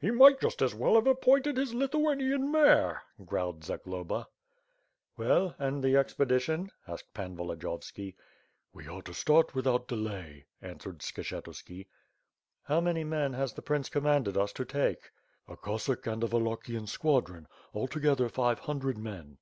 [0.00, 4.28] "He might just as well have appointed his Lithuanian mare." growled Zagloba.
[5.16, 8.14] "Well, and the expedition?" asked Pan Volodiyovski.
[8.72, 11.88] "We are to start without delay," answered Skshetuski.
[12.62, 15.10] "How many men has the prince commanded us to take?"
[15.48, 19.38] "A Cossack and a Wallachian squadron, altogether five hundred men."